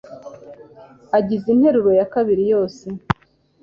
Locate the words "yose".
2.53-2.85